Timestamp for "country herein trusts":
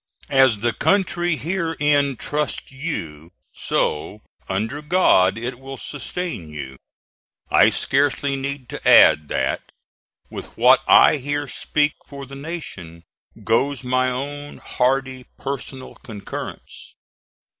0.73-2.71